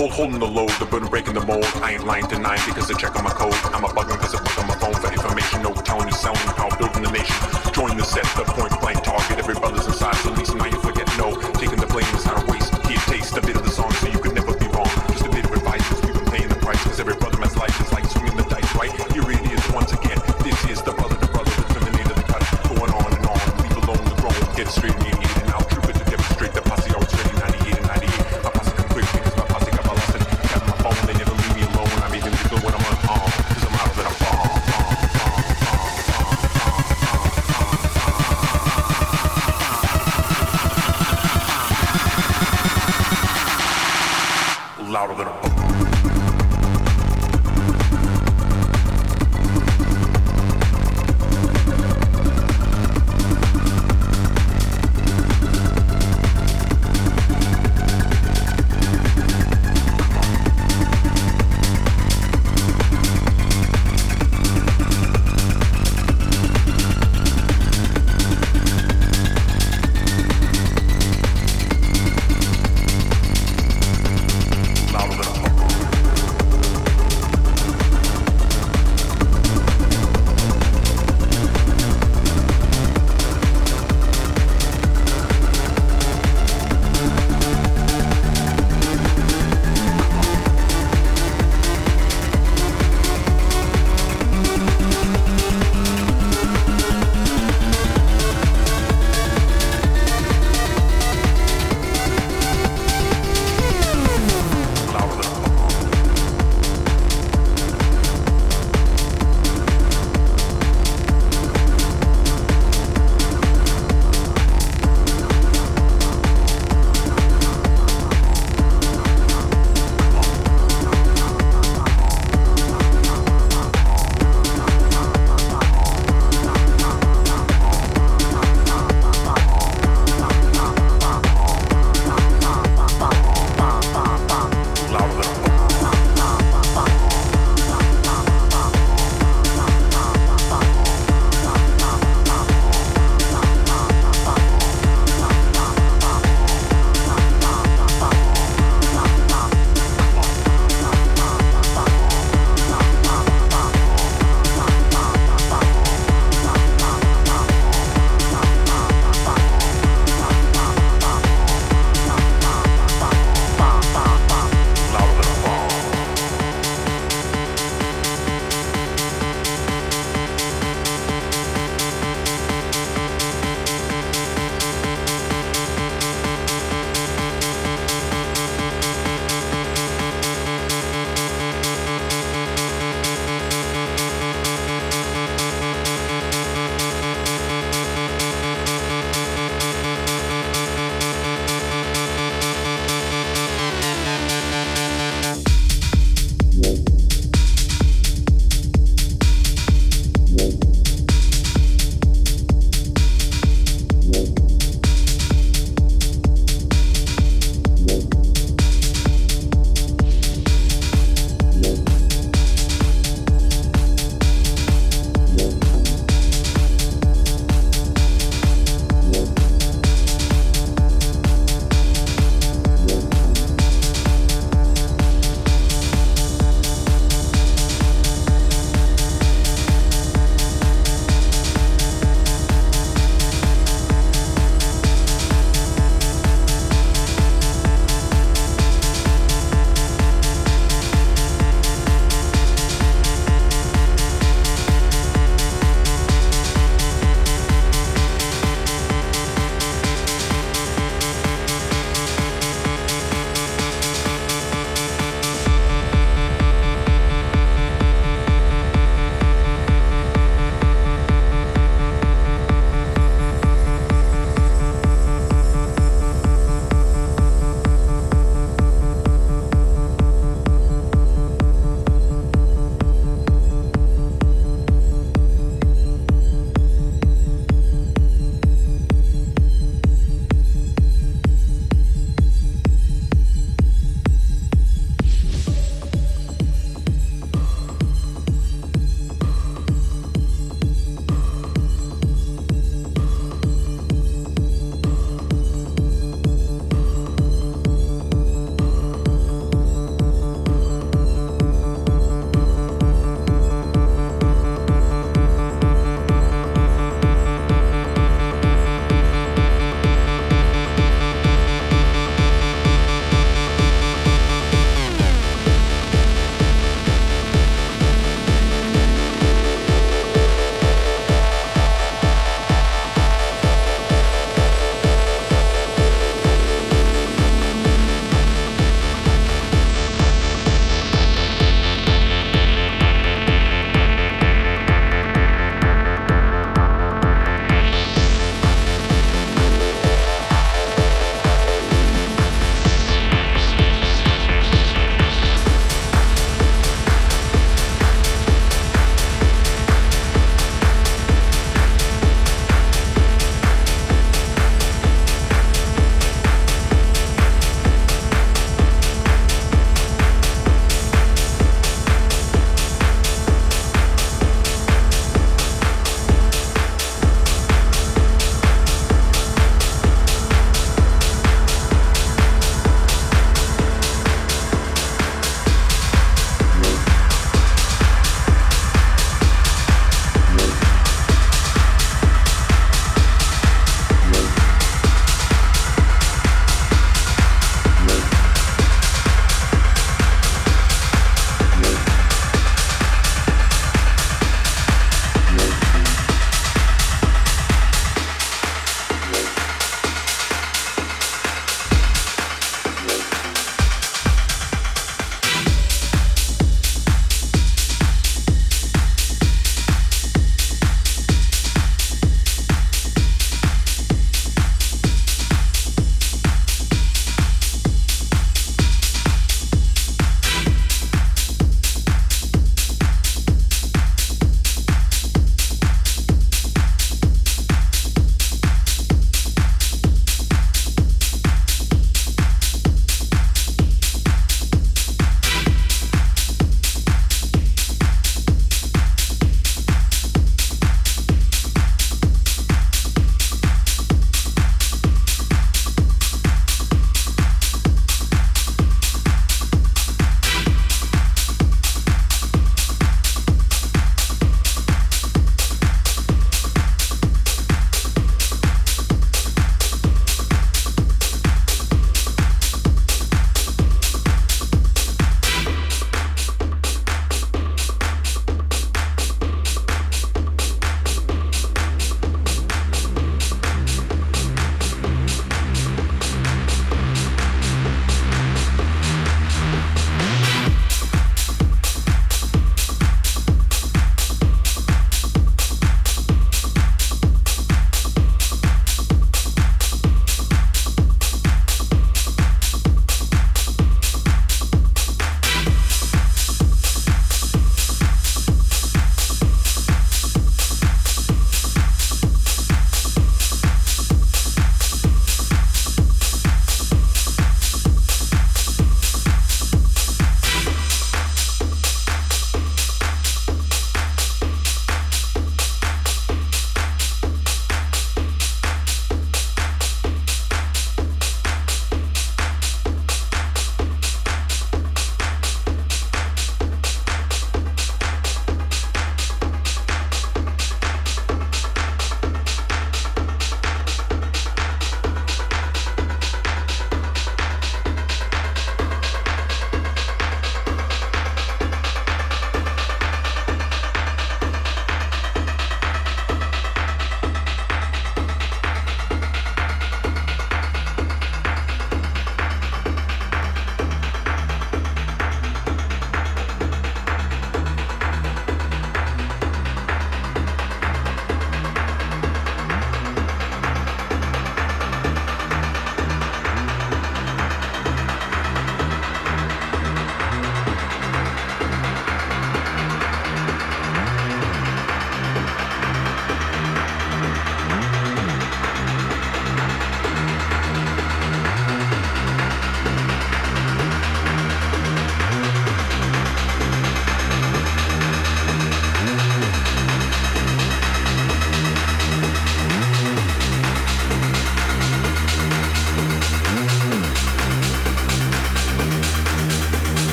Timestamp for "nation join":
7.10-7.98